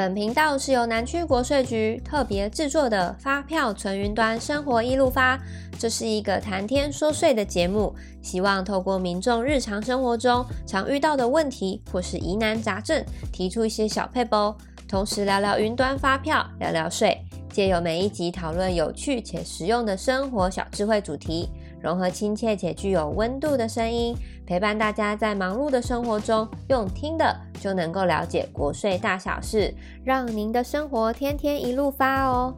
[0.00, 5.38] 本频道是由南区国税局特别制作的发票存云端生活一路发，
[5.78, 14.54] 这是一个谈天说税的节目，希望透过民众日常生活中常遇到的问题或是疑难杂症，提出一些小撇步，
[14.88, 21.46] 同时聊聊云端发票，聊聊税，借由每一集讨论有趣且实用的生活小智慧主题。
[21.82, 24.14] 融合亲切且具有温度的声音，
[24.46, 32.54] 陪伴大家在忙碌的生活中，用听的就能够了解国税大小事，让您的生活天天一路发哦。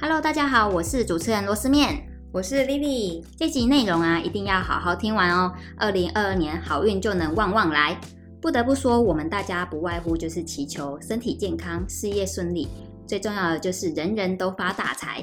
[0.00, 3.22] Hello，大家好，我是主持人螺丝面，我是 Lily。
[3.36, 5.52] 这集内容啊，一定要好好听完哦。
[5.76, 8.00] 二零二二年好运就能旺旺来。
[8.40, 12.68] 不得不说，我们大家不外乎就是祈求身体健康、事业顺利，
[13.06, 15.22] 最重要的就是人人都发大财。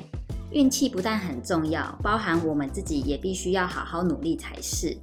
[0.51, 4.95] 运气不但很重要，包含我们自己也必须要好好努力才是。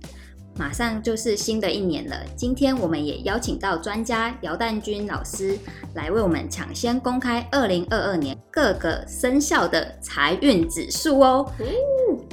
[0.57, 5.57] 马上就是新的一年了，今天我们也邀请到专家姚淡君老师
[5.95, 11.49] 来为我们抢先公开二零二二年各个生肖的财运指数哦，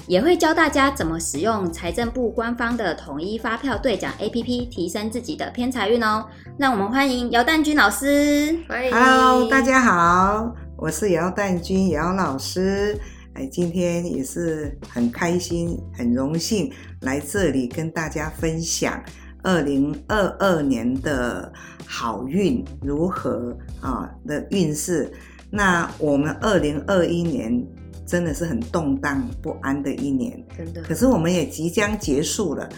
[0.07, 6.25] 也会教大家怎么使用财政部官方的统一发票兑奖 APP 提升自己的偏财运哦。
[6.57, 8.57] 让我们欢迎姚淡君老师。
[8.67, 8.91] 欢迎。
[8.91, 10.51] Hello，大家好。
[10.77, 12.99] 我是姚淡君，姚老师。
[13.35, 19.03] 哎，今天也是很开心、很荣幸来这里跟大家分享
[19.43, 21.51] 二零二二年的
[21.85, 25.11] 好运如何啊的运势。
[25.51, 27.61] 那我们二零二一年
[28.05, 30.81] 真的是很动荡不安的一年，真的。
[30.83, 32.69] 可是我们也即将结束了，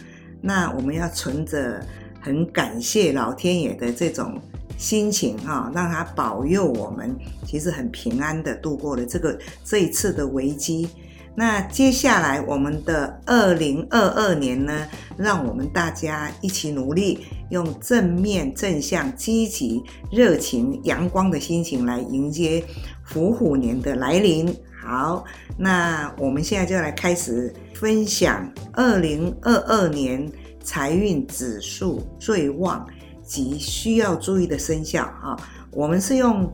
[0.42, 1.86] 那我们要存着
[2.20, 4.42] 很感谢老天爷的这种。
[4.78, 10.88] 心情哈，让他保佑我们，其实很平安的度过了这个这一次的危机。
[11.40, 22.64] 那接下来我们的二零二二年呢，让我们大家一起努力，用正面、正向、积极、热情、阳光的心情来迎接
[23.06, 24.52] 虎虎年的来临。
[24.84, 25.24] 好，
[25.58, 30.28] 那我们现在就来开始分享二零二二年
[30.64, 32.88] 财运指数最旺。
[33.28, 35.38] 及需要注意的生肖啊，
[35.70, 36.50] 我们是用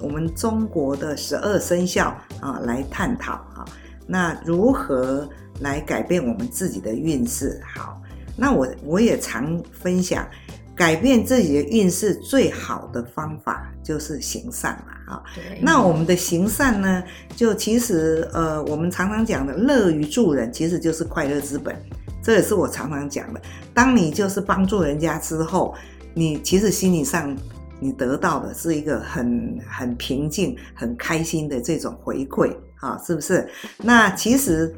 [0.00, 2.08] 我们中国的十二生肖
[2.40, 3.64] 啊来探讨啊，
[4.06, 5.28] 那如何
[5.60, 7.62] 来改变我们自己的运势？
[7.76, 8.02] 好，
[8.36, 10.26] 那我我也常分享，
[10.74, 15.22] 改变自己的运势最好的方法就是行善嘛啊。
[15.60, 17.04] 那我们的行善呢，
[17.36, 21.76] 就其实呃，我们常常讲的乐于助人，其实就是快乐之本。
[22.22, 23.40] 这也是我常常讲的，
[23.72, 25.74] 当你就是帮助人家之后。
[26.14, 27.36] 你其实心理上，
[27.78, 33.48] 你得到的是一个很很平静、很开心的这种回馈，啊，是不是？
[33.78, 34.74] 那其实，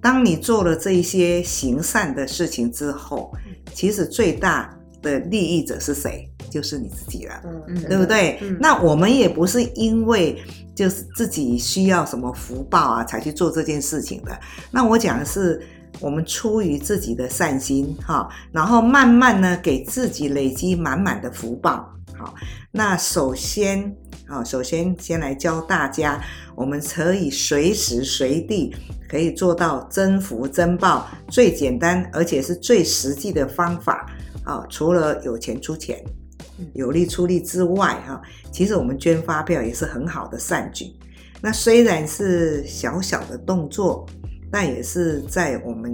[0.00, 3.32] 当你做了这一些行善的事情之后，
[3.74, 6.28] 其实最大的利益者是谁？
[6.50, 8.38] 就是你自己了，嗯，对不对？
[8.42, 10.38] 嗯，那我们也不是因为
[10.74, 14.38] 就是自己需要什么福报啊，才去做这件事情的。
[14.70, 15.60] 那我讲的是。
[16.00, 21.88] 我们出于自己的善心，哈，然后慢慢呢，给自己累积满满的福报。
[22.18, 22.34] 好，
[22.72, 23.94] 那首先，
[24.26, 26.20] 啊，首先先来教大家，
[26.56, 28.74] 我们可以随时随地
[29.08, 34.06] 可以做到增福增报，最简单而且是最实际的方法。
[34.44, 36.02] 啊，除了有钱出钱，
[36.74, 38.20] 有力出力之外，哈，
[38.50, 40.86] 其实我们捐发票也是很好的善举。
[41.40, 44.04] 那虽然是小小的动作。
[44.52, 45.90] 但也是在我们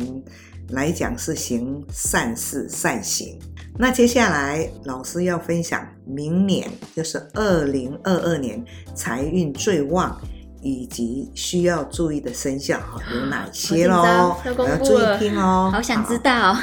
[0.70, 3.38] 来讲是行善事善行。
[3.78, 10.20] 那接下来老师要分享明年就是二零二二年财运最旺
[10.60, 14.36] 以及需要注意的生肖哈有哪些喽？
[14.44, 16.52] 要注意听哦，好想知道。
[16.54, 16.60] 好，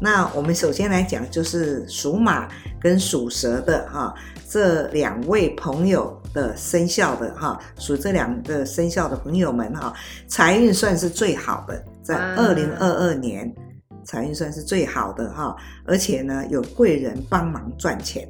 [0.00, 2.48] 那我们首先来讲就是属马
[2.80, 4.14] 跟属蛇的哈
[4.48, 6.18] 这两位朋友。
[6.32, 9.92] 的生肖的哈，属这两个生肖的朋友们哈，
[10.26, 13.52] 财运算是最好的，在二零二二年，
[14.04, 18.28] 财运算是最好的哈，而且呢有贵人帮忙赚钱，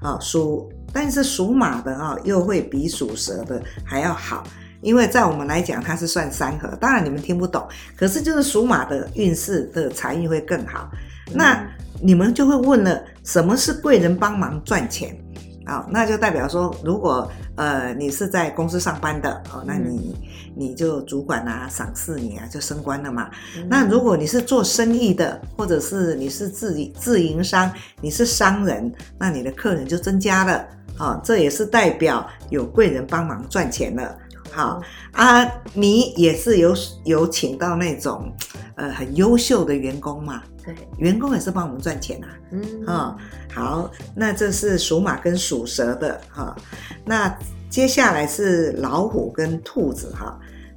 [0.00, 4.44] 啊属，但是属马的哈又会比属蛇的还要好，
[4.80, 10.90] 因为在我们来讲它是算三合，当然你们听不懂，可是就是属马的运势的财运会更好，
[11.34, 11.66] 那
[12.00, 15.16] 你们就会问了，什么是贵人帮忙赚钱？
[15.64, 20.16] 啊、哦，那就代表说，如果呃你是在公司上班的哦，那你
[20.54, 23.30] 你就主管啊赏识你啊，就升官了嘛。
[23.56, 27.70] 嗯、那如果你是做生意的，或者是你是自己自营商，
[28.00, 30.52] 你是商人，那你的客人就增加了
[30.98, 34.16] 啊、哦，这也是代表有贵人帮忙赚钱了
[34.50, 34.82] 好
[35.12, 36.74] 啊，你也是有
[37.04, 38.30] 有请到那种
[38.74, 40.42] 呃很优秀的员工嘛？
[40.64, 42.28] 对，员工也是帮我们赚钱啊。
[42.50, 43.18] 嗯啊、哦，
[43.52, 46.62] 好，那这是属马跟属蛇的哈、哦。
[47.04, 47.36] 那
[47.68, 50.32] 接下来是老虎跟兔子哈、哦，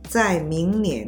[0.10, 1.08] 在明年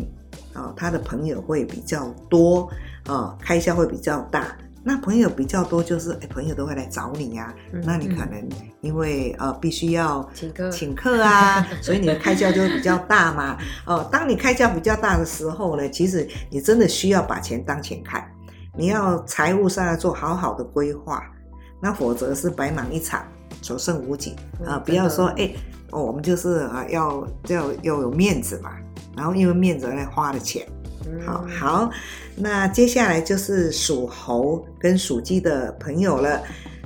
[0.53, 2.69] 啊、哦，他的朋友会比较多
[3.05, 4.55] 啊、哦，开销会比较大。
[4.83, 7.55] 那朋友比较多，就是哎，朋友都会来找你呀、啊。
[7.73, 8.41] 嗯、那你可能
[8.79, 13.57] 因为呃必须要请客请客啊， 所以你的开销就会比较大嘛。
[13.85, 18.25] 哦，当你开销比较大的时候呢，其实你真的需要把钱当钱看，
[18.77, 21.23] 你要财务上要做好好的规划，
[21.81, 23.25] 那否则是白忙一场，
[23.61, 24.35] 所剩无几
[24.65, 24.77] 啊。
[24.85, 25.51] 不要说哎，
[25.91, 28.71] 哦，我们就是啊要要要有面子嘛，
[29.15, 30.65] 然后因为面子来花了钱。
[31.25, 31.89] 好好，
[32.35, 36.41] 那接下来就是属猴跟属鸡的朋友了，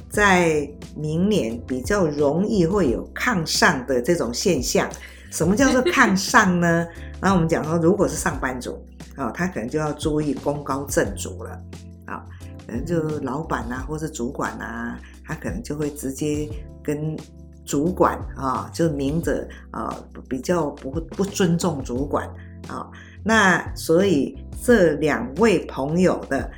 [0.10, 4.88] 在明年比较容易会有抗上的这种现象。
[5.32, 6.86] 什么叫做抗上呢？
[7.20, 8.78] 然后我们讲说，如果是上班族
[9.16, 11.62] 啊，他可能就要注意功高震主了
[12.06, 12.26] 啊，
[12.66, 16.50] 可能就老板啊，或是主管啊，他可能就会直接
[16.84, 17.18] 跟
[17.66, 19.96] 主管啊，就明着啊，
[20.28, 22.28] 比较不不尊重主管
[22.68, 22.90] 啊。
[23.24, 26.50] 那所以这两位朋友的，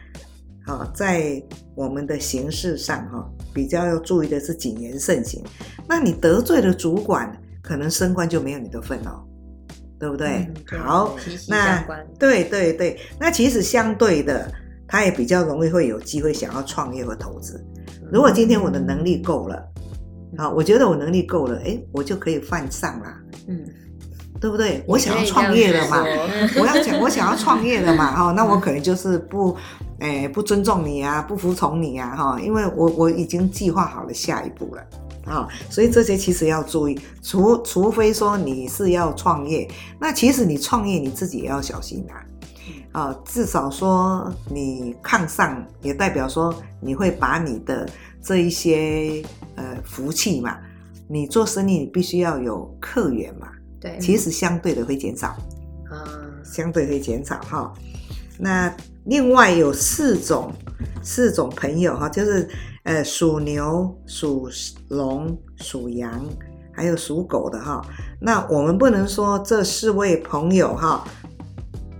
[0.66, 1.44] 啊，在
[1.76, 5.44] 我们的行事上哈，比较要注意的是谨言慎行。
[5.88, 9.22] 那你得罪了主管，可能升官就没有你的份哦，
[10.04, 10.46] 对不对？
[10.74, 11.16] 嗯、好，
[11.48, 11.82] 那
[12.20, 14.52] 对对对，那其实相对的，
[14.86, 17.64] 他也比较容易会有机会想要创业和投资。
[18.12, 19.66] 如果今天我的能力够了，
[20.38, 23.18] 啊，我觉得我能力够了，哎，我就可以犯上啦。
[23.48, 23.64] 嗯。
[24.42, 24.84] 对不对？
[24.86, 26.04] 我想要创业了嘛，
[26.60, 29.56] 我要讲我想要创业了嘛，哈，那我可能就是不，
[30.04, 34.86] 哎，不尊重你啊，不服从你啊，哈，因为我我已经计划好了下一步了，
[35.26, 39.66] 啊，所以这些其实要注意，除除非说你是要创业，
[39.98, 42.20] 那其实你创业你自己也要小心啊，
[42.92, 47.88] 啊，至少说你抗上，也代表说你会把你的
[48.22, 49.24] 这一些
[49.56, 50.58] 呃福气嘛，
[51.08, 53.48] 你做生意你必须要有客源嘛。
[53.80, 55.30] 对，其实相对的会减少，
[55.90, 56.04] 啊，
[56.44, 57.74] 相对会减少哈。
[58.38, 58.70] 那
[59.06, 60.52] 另外有四种
[61.02, 62.48] 四种朋友哈，就是
[62.84, 64.50] 呃属牛、属
[64.90, 66.26] 龙、属羊，
[66.72, 67.82] 还有属狗的哈。
[68.20, 71.04] 那我们不能说这四位朋友哈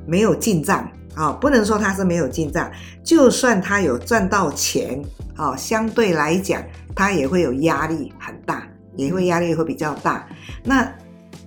[0.06, 2.72] 没有进账啊，不能说他是没有进账，
[3.04, 5.04] 就算他有赚到钱
[5.36, 6.64] 啊，相对来讲
[6.96, 10.28] 他也会有压力很大，也会压力会比较大。
[10.64, 10.90] 那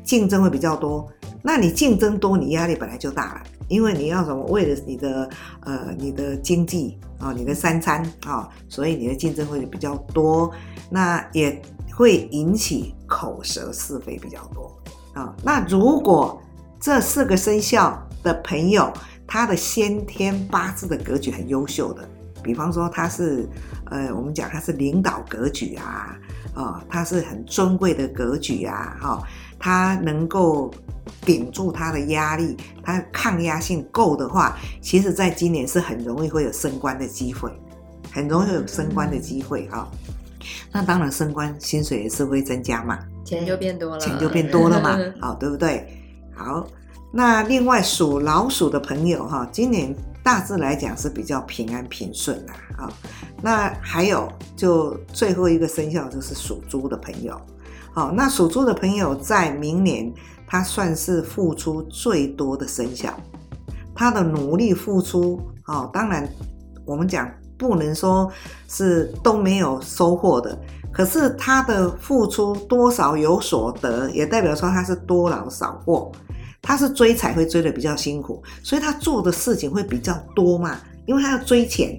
[0.05, 1.09] 竞争会比较多，
[1.43, 4.45] 那你竞争多，你压力本来就大了，因为你要什么？
[4.47, 5.29] 为了你的
[5.61, 10.53] 呃你的经济啊，你的三餐啊，所以你的竞争会比较多，
[10.91, 11.61] 那也
[11.95, 14.73] 会引起口舌是非比较多
[15.15, 15.35] 啊。
[15.43, 16.41] 那如果
[16.81, 18.93] 这四个生肖的朋友，
[19.27, 22.09] 他的先天八字的格局很优秀的，
[22.43, 23.49] 比方说他是
[23.87, 26.17] 呃，我们讲他是领导格局啊，
[26.55, 29.23] 啊，他是很尊贵的格局啊，哈。
[29.59, 30.71] 他能够
[31.23, 37.51] 顶住它的压力，它抗压性够的话，其实在今年是很容易会有升官的机会，
[38.13, 40.15] 很容易有升官的机会啊、嗯。
[40.73, 45.87] 那当然升官，薪水也是会增加嘛，钱就变多了，钱就变多了嘛，好， 对不对？
[46.35, 46.67] 好，
[47.13, 52.93] 那另外属老鼠的朋友哈，今年大致来讲是比较平安平顺的啊。
[53.43, 57.41] 那还有就最后一个生肖就是属猪的朋友。
[57.93, 60.13] 好，那属猪的朋友在明年，
[60.47, 63.13] 他算是付出最多的生肖，
[63.95, 66.29] 他的努力付出，哦，当然
[66.85, 68.31] 我们讲不能说
[68.69, 70.59] 是都没有收获的，
[70.93, 76.13] 可是他的付出多少有所得，也代表说他是多劳少获，
[76.63, 81.99] 他是追财会追得比较辛苦，所以他做的事情会比较多嘛，因为他要追钱。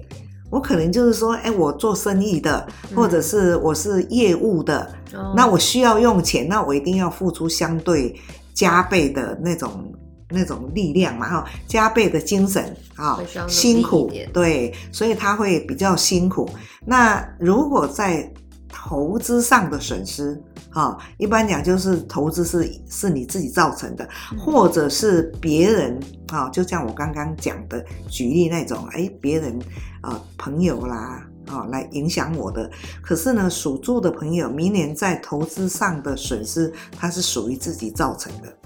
[0.50, 8.14] 我可能就是说，哎，我做生意的，或者是我是业务的，嗯，那我需要用钱，那我一定要付出相对
[8.54, 9.92] 加倍的那种
[10.30, 16.48] 那种力量嘛，哈，加倍的精神啊，辛苦，对，所以他会比较辛苦。
[16.84, 18.30] 那如果在
[18.68, 20.40] 投资上的损失，
[20.78, 24.08] 哈，一般讲就是投资是是你自己造成的，
[24.38, 29.58] 或者是别人啊，就像我刚刚讲的举例那种，哎，别人。
[30.00, 32.70] 啊，朋友啦，啊，来影响我的。
[33.02, 38.56] 可是呢，属猪的朋友，明年在投资上的损失，它是属于自己造成的，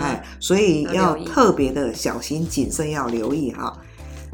[0.00, 3.72] 哎，所以要特别的小心谨慎，要留意哈。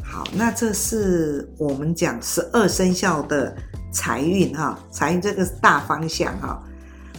[0.03, 3.55] 好，那这是我们讲十二生肖的
[3.93, 6.63] 财运哈，财运这个大方向哈。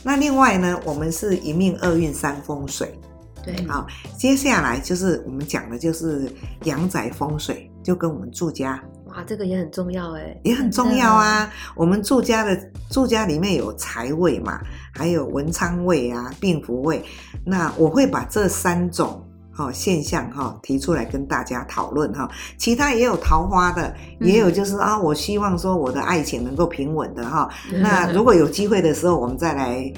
[0.03, 2.97] 那另外呢，我们是一命二运三风水
[3.43, 3.87] 对，好，
[4.17, 6.31] 接下来就是我们讲的就是
[6.63, 8.81] 阳宅风水，就跟我们住家。
[9.05, 11.51] 哇，这个也很重要哎，也很重要啊。
[11.75, 14.61] 我们住家的住家里面有财位嘛，
[14.93, 17.03] 还有文昌位啊、病福位。
[17.45, 19.26] 那我会把这三种
[19.57, 22.29] 哈现象哈提出来跟大家讨论哈。
[22.57, 27.49] 其他也有桃花的，也有就是啊，我希望说我的爱情能够平稳的哈。
[27.81, 29.91] 那如果有机会的时候，我们再来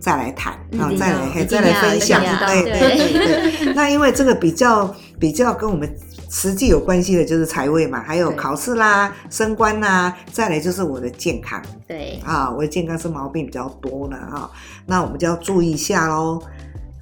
[0.00, 2.20] 再来谈啊，再来再来分享。
[2.20, 3.72] 对对对对。
[3.78, 5.88] 那因为这个比较比较跟我们。
[6.30, 11.58] 实际有关系的就是财位嘛，还有考试啦、升官啦，再来就是我的健康。
[11.86, 14.50] 对啊，我的健康是毛病比较多了哈，
[14.84, 16.38] 那我们就要注意一下喽。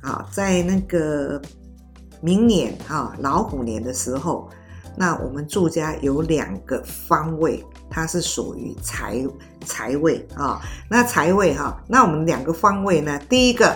[0.01, 1.43] 啊，在那个
[2.21, 4.49] 明年啊老虎年的时候，
[4.97, 9.25] 那我们住家有两个方位，它是属于财
[9.65, 10.61] 财位啊。
[10.89, 13.75] 那财位哈，那我们两个方位呢，第一个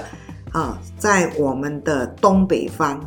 [0.52, 3.00] 啊，在我们的东北方。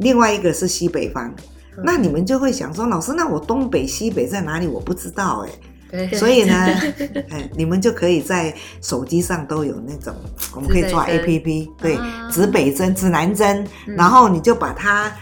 [0.00, 1.28] 另外一个是西北方，
[1.76, 4.68] 嗯、那你们就会想说，老师，那我东北西北在哪里？
[4.68, 5.50] 我不知道哎，
[5.90, 6.08] 对。
[6.14, 6.54] 所以呢，
[7.30, 10.14] 哎，你们就可以在手机上都有那种，
[10.54, 11.98] 我们可以做 APP，对，
[12.30, 15.12] 指北针、指南针，嗯、然后你就把它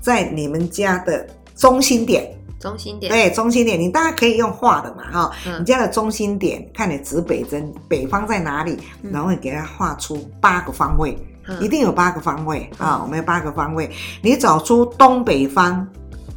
[0.00, 1.26] 在你们家的
[1.56, 8.78] 中心点，中心点，对，中心点，你大家可以用画的嘛，哈，嗯、你家的中心点，看你指北针，北方在哪里，
[9.12, 11.16] 然后你给它画出八个方位。
[11.60, 13.00] 一定有八个方位啊！
[13.02, 13.90] 我们有八个方位，
[14.22, 15.84] 你找出东北方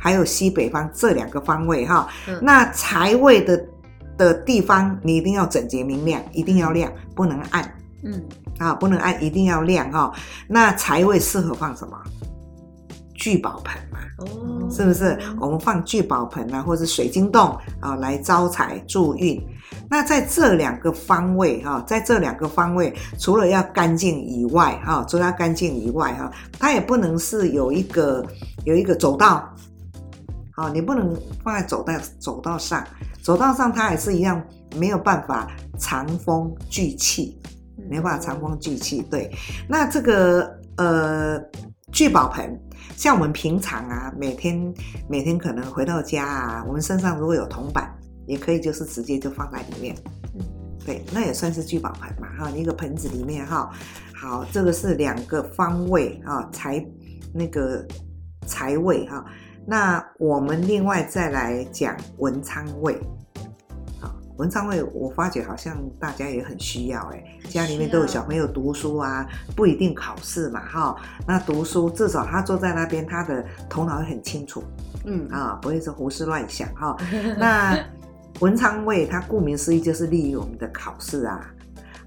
[0.03, 2.09] 还有西北方这两个方位哈。
[2.41, 3.65] 那财位的
[4.17, 7.73] 的地方，你一定要整洁明亮，一定要亮，不能暗。
[8.03, 8.21] 嗯，
[8.57, 10.11] 啊，不能暗，一定要亮哈。
[10.45, 11.97] 那财位适合放什么？
[13.15, 15.17] 聚宝盆嘛，哦，是不是？
[15.39, 19.41] 我们放聚宝盆啊，或者是水晶洞啊，来招财助运。
[19.89, 26.29] 那在这两个方位哈，在这两个方位，除了要干净以外哈，除了要干净以外哈，
[26.59, 28.25] 它也不能是有一个
[28.65, 29.49] 有一个走道，
[30.55, 32.85] 好，你不能放在走道走道上，
[33.21, 34.41] 走道上它也是一样
[34.77, 37.39] 没有办法藏风聚气，
[37.89, 39.01] 没办法藏风聚气。
[39.09, 39.31] 对，
[39.67, 41.39] 那这个呃
[41.91, 42.59] 聚宝盆。
[42.95, 44.73] 像我们平常啊，每天
[45.09, 47.91] 每天可能回到家啊，我们身上如果有铜板，
[48.27, 49.95] 也可以就是直接就放在里面，
[50.35, 50.45] 嗯，
[50.85, 53.71] 对，那也算是聚宝盆嘛，哈，一个盆子里面哈，
[54.15, 56.85] 好，这个是两个方位啊，财
[57.33, 57.83] 那个
[58.45, 59.25] 财位哈，
[59.65, 62.99] 那我们另外再来讲文昌位。
[64.37, 69.23] 文昌位，我发觉好像大家也很需要哎，家里面都有小朋友读书啊，
[69.55, 70.95] 不一定考试嘛哈。
[71.27, 74.63] 那读书至少他坐在那边，他的头脑会很清楚，
[75.05, 76.97] 嗯啊，不会是胡思乱想哈。
[77.37, 77.77] 那
[78.39, 81.39] 文昌位，它顾名思义就是利于我们的考试啊，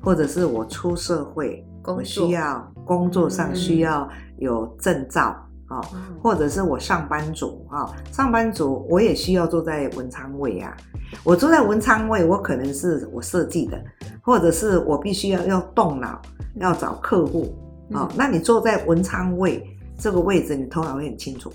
[0.00, 4.06] 或者是我出社会，我需要工作上需要
[4.38, 5.45] 有证照。
[5.68, 5.80] 啊，
[6.23, 10.76] 或者是我上班族啊，上班族我也需要坐在文昌位啊。
[11.23, 13.80] 我坐在文昌位，我可能是我设计的，
[14.23, 16.20] 或者是我必须要要动脑，
[16.56, 17.54] 要找客户
[17.92, 18.08] 啊。
[18.16, 19.64] 那你坐在文昌位
[19.99, 21.52] 这个位置，你头脑会很清楚，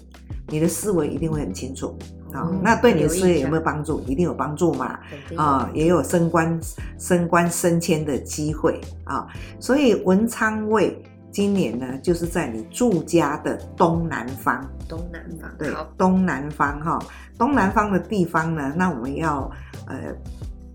[0.48, 1.98] 你的思维一定会很清楚
[2.34, 2.50] 啊。
[2.62, 4.02] 那对你的事业有没有帮助？
[4.02, 5.00] 一定有帮助嘛。
[5.36, 6.60] 啊，也有升官、
[6.98, 9.28] 升官、升迁的机会啊。
[9.60, 11.02] 所以文昌位。
[11.32, 14.70] 今年呢，就是在你住家的东南方。
[14.88, 17.00] 东南方，对，东南方哈，
[17.38, 19.50] 东南方的地方呢，那我们要
[19.88, 20.14] 呃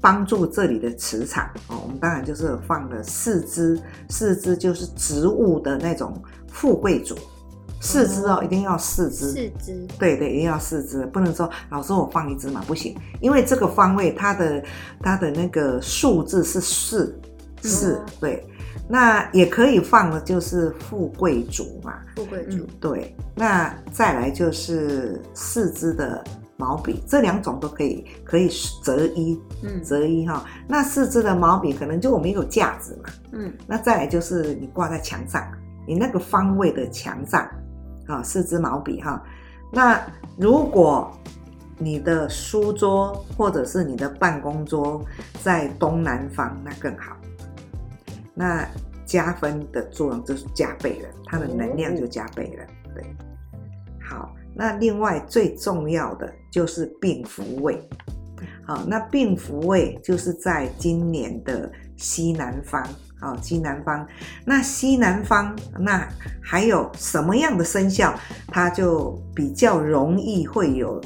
[0.01, 1.79] 帮助这里的磁场哦。
[1.83, 6.15] 我们当然就是放了四支，四支就是植物的那种
[6.49, 7.15] 富贵竹，
[7.79, 9.33] 四支哦，一定要四支。
[9.33, 14.65] 四支，对对，一定要四支，不能说老师我放一支嘛，不行，因为这个方位它的
[15.03, 17.21] 它的那个数字是四，
[17.61, 18.43] 四，对。
[18.89, 21.95] 那也可以放的，就是富贵竹嘛。
[22.15, 23.17] 富贵竹，对。
[23.35, 26.23] 那再来就是四支的
[26.57, 28.49] 毛笔，这两种都可以，可以
[28.83, 30.45] 择一，嗯，择一哈。
[30.69, 33.53] 那四支的毛笔可能就我们有架子嘛，嗯。
[33.67, 35.45] 那再来就是你挂在墙上，
[35.87, 37.49] 你那个方位的墙上，
[38.07, 39.23] 啊，四支毛笔哈。
[39.73, 40.01] 那
[40.39, 41.11] 如果
[41.77, 45.05] 你的书桌或者是你的办公桌
[45.43, 47.16] 在东南方，那更好。
[48.39, 48.69] 那
[49.07, 52.67] 加分的作用就是加倍了，它的能量就加倍了。
[52.95, 53.03] 对，
[53.99, 57.81] 好，那另外最重要的就是病符位。
[58.67, 62.87] 好，那病符位就是在今年的西南方。
[63.19, 64.07] 好，西南方。
[64.45, 66.07] 那西南方，那
[66.43, 68.13] 还有什么样的生肖，
[68.49, 71.01] 它就比较容易会有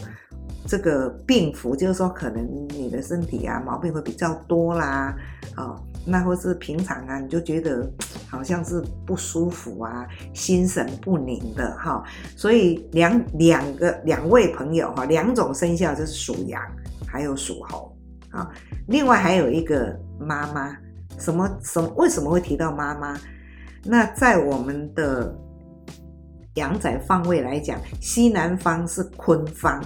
[0.66, 5.14] 这个病符，就是说可能你的身体啊毛病会比较多啦。
[5.54, 5.80] 啊。
[6.06, 7.88] 那或是平常啊，你就觉得
[8.28, 12.02] 好像是不舒服啊，心神不宁的哈。
[12.36, 16.60] 所以两两个两位朋友哈，两种生肖就是属羊
[17.06, 17.96] 还有属猴
[18.30, 18.50] 啊。
[18.88, 20.76] 另外还有一个妈妈，
[21.18, 21.88] 什么什么？
[21.96, 23.18] 为什么会提到妈妈？
[23.84, 25.34] 那在我们的
[26.54, 29.82] 阳宅方位来讲，西南方是坤方，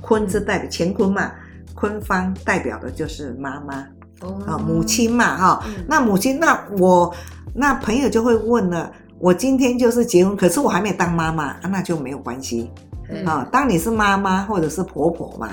[0.00, 1.32] 坤是代表乾坤嘛，
[1.74, 3.86] 坤方代表的就是妈妈，
[4.46, 7.14] 啊，母亲嘛，哈，那母亲，那我
[7.54, 12.70] 那朋友就会问了，我今天就是结婚，可是我还没当妈妈，那就没有关系，
[13.24, 15.50] 啊，当你是妈妈或者是婆婆嘛，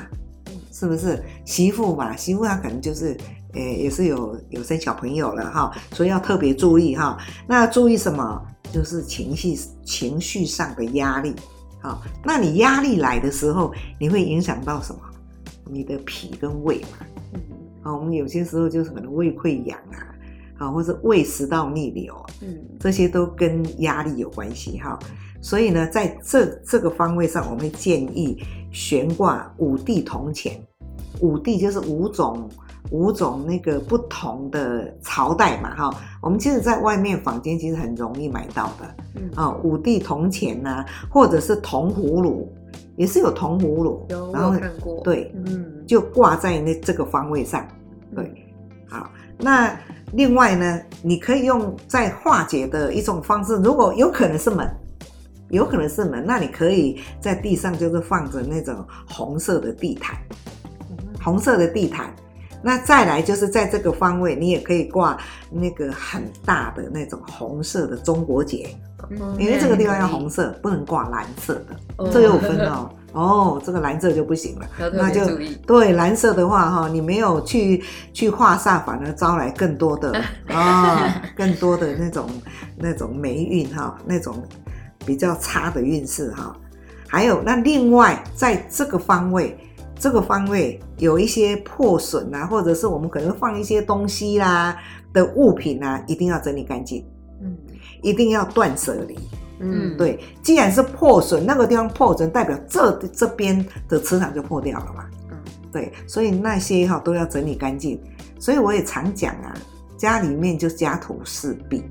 [0.72, 2.16] 是不是媳妇嘛？
[2.16, 3.18] 媳妇她可能就是。
[3.56, 7.16] 诶，也是有有生小朋友了哈，所以要特别注意哈。
[7.46, 8.42] 那注意什么？
[8.72, 9.56] 就是情绪
[9.86, 11.36] 情绪上的压力。
[11.80, 15.02] 好，那你压力来的时候，你会影响到什么？
[15.70, 17.06] 你的脾跟胃嘛。
[17.84, 17.92] 嗯。
[17.92, 24.98] 好，我们有些时候就是可能胃溃疡啊，啊，或者胃食道逆流，嗯，这些都跟压力有关系哈。
[25.42, 30.60] 所以呢，在这这个方位上，我们会建议悬挂五帝铜钱。
[31.20, 32.50] 五帝就是五种。
[32.92, 35.90] 五种那个不同的朝代嘛，哈，
[36.22, 42.54] 我们其实在外面坊间其实很容易买到的，嗯啊，五帝铜钱呐，或者是铜葫芦，
[42.96, 47.68] 也是有铜葫芦，有，然后我看过，对，嗯，就挂在那这个方位上，
[48.16, 48.32] 对，
[48.88, 49.76] 好，那
[50.12, 54.70] 另外呢，你可以用在化解的一种方式，如果有可能是门，
[55.50, 60.18] 有可能是门，那你可以在地上就是放着那种红色的地毯，
[61.22, 62.14] 红色的地毯。
[62.66, 65.18] 那再来就是在这个方位，你也可以挂
[65.52, 68.70] 那个很大的那种红色的中国结，
[69.10, 72.90] 嗯、因为这个地方要红色，不能挂蓝色的，嗯、这有分哦。
[73.14, 75.22] 哦，这个蓝色就不行了，那就
[75.68, 80.12] 对蓝色的话哈，你没有去去化煞，反而招来更多的
[80.50, 82.28] 啊、哦，更多的那种
[82.76, 84.42] 那种霉运哈，那种
[85.06, 86.56] 比较差的运势哈。
[87.08, 89.58] 还有那另外在这个方位。
[89.96, 94.78] 这个方位有一些破损啊，或者是我们可能放一些东西啦、啊、
[95.14, 97.06] 的物品啊，一定要整理干净。
[98.04, 99.18] 嗯，一定要断舍离。
[99.60, 105.06] 嗯，对，既然是破损，那个地方破损，代表这这边的磁场就破掉了嘛。
[105.32, 105.38] 嗯，
[105.72, 108.02] 对，所以那些哈都要整理干净。
[108.40, 109.54] 所以我也常讲啊，
[109.98, 111.84] 家里面就家徒四壁，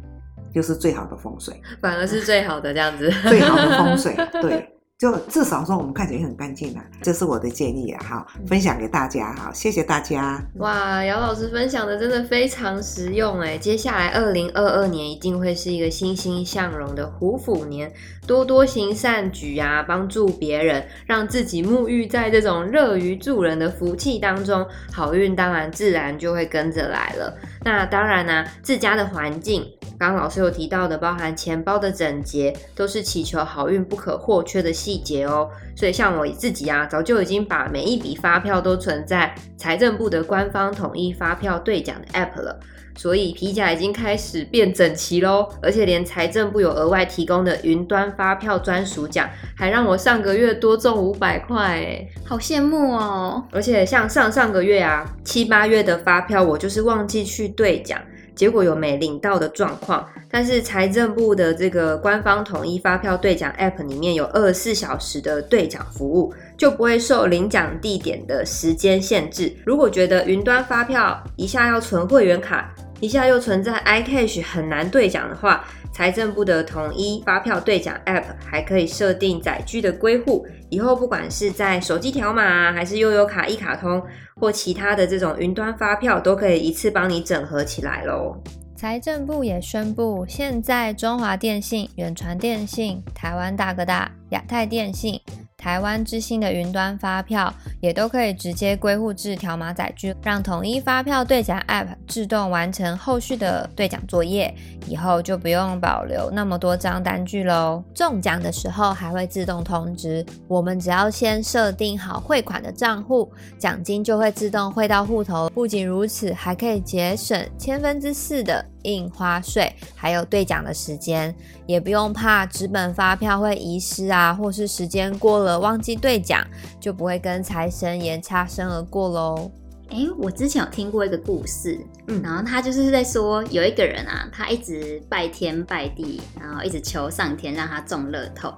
[0.53, 4.68] 就是最好的风水，反而是最好的这样子，最好的风水，对。
[5.03, 10.41] 就至少说我们看起来很干净啊，这是我的建议啊，好，分享给大家，好，谢谢大家。
[10.59, 17.93] 哇，姚老师分享的真的非常实用哎，接下来二零二二年一定会是一个欣欣向荣的虎虎年，
[18.29, 27.37] 多多行善举啊，帮助别人，让自己沐浴在这种乐于助人的福气当中，好运当然自然就会跟着来了。
[27.64, 29.64] 那当然呢、自家的环境。
[29.98, 35.48] 刚刚老师有提到的，包含钱包的整洁，都是祈求好运不可或缺的细节哦。
[35.77, 42.59] 所以像我自己啊，早就已经把每一笔发票都存在财政部的官方统一发票兑奖的 App 了，
[42.97, 45.49] 所以皮夹已经开始变整齐喽。
[45.61, 53.45] 而且连财政部有额外提供的云端发票专属奖，还让我上个月多中五百块，哎，好羡慕哦。
[53.51, 58.01] 而且像上上个月啊，七八月的发票，我就是忘记去兑奖。
[58.35, 69.53] 结果有没领到的状况，但是财政部的这个官方统一发票兑奖 App 里面有二十四小时的兑奖服务，就不会受领奖地点的时间限制。
[69.64, 84.03] 如果觉得云端发票一下要存会员卡，一下又存在 iCash 很难兑奖的话，财政部的统一发票兑奖 App 还可以设定载具的归户，以后不管是在手机条码还是悠游卡一卡通
[84.37, 88.35] 或其他的这种云端发票，都可以一次帮你整合起来喽。
[88.75, 95.21] 财政部也宣布，现在中华电信、远传电信、台湾大哥大、亚太电信。
[95.62, 104.53] 台湾之星的云端发票也都可以直接归户至条码载具，让统一发票兑奖 App 自动完成后续的兑奖作业，
[104.88, 107.81] 以后就不用保留那么多张单据喽。
[107.94, 115.48] 中奖的时候还会自动通知，我们只要先设定好汇款的账户，奖金就会自动汇到户头。
[115.51, 121.35] 不仅如此，还可以节省千分之四的印花税，还有兑奖的时间，
[121.66, 126.47] 也不用怕纸本发票会遗失啊，或是时间过了忘记兑奖，
[126.81, 129.51] 就不会跟财神爷擦身而过喽。
[129.90, 138.51] 诶，我之前有听过一个故事，嗯，然后他就是在说，有一个人啊，他一直拜天拜地，然后一直求上天让他中乐透。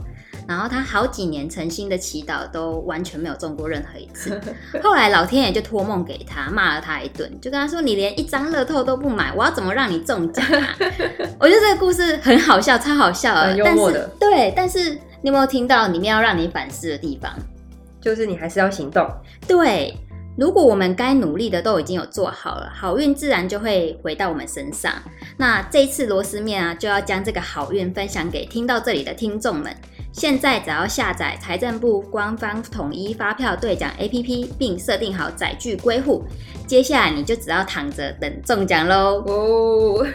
[0.47, 4.41] 然后他好几年诚心的祈祷都完全没有中过任何一次。
[4.83, 10.77] 后来老天爷就托梦给他，骂了他一顿，就跟他说：“你连一张乐透都不买，我要怎么让你中奖啊？”
[11.41, 13.51] 我觉得这个故事很好笑，超好笑啊！
[13.53, 14.09] 幽默的。
[14.19, 14.91] 对，但是
[15.23, 17.33] 你有没有听到里面要让你反思的地方？
[18.01, 19.09] 就是你还是要行动。
[19.47, 19.97] 对。
[20.37, 24.93] 如果我们该努力的都已经有做好了，好运自然就会回到我们身上。
[25.37, 29.73] 那这一次螺丝面啊，就要将这个好运分享给听到这里的听众们。
[30.15, 36.23] 现在只要下载财政部官方统一发票兑奖 APP，并设定好载具归户，
[36.69, 39.25] 接下来你就只要躺着等中奖喽。
[39.27, 40.07] 哦，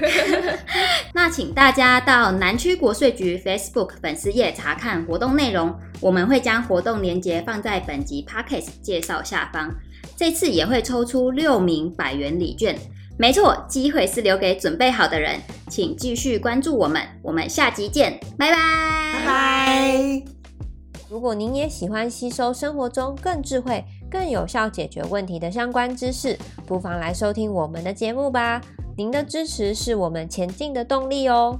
[1.14, 9.70] 那请大家到南区国税局 Facebook 粉丝页查看活动内容，我们会将活动链接放在本集 Podcast 介绍下方。
[10.16, 12.80] 这次也会抽出六名百元礼券，
[13.22, 18.56] 没错，机会是留给准备好的人，请继续关注我们，我们下集见，拜拜，
[19.14, 20.24] 拜拜。
[21.10, 28.62] 如果您也喜欢吸收生活中更智慧、更有效解决问题的相关知识，不妨来收听我们的节目吧。
[28.96, 31.60] 您的支持是我们前进的动力哦。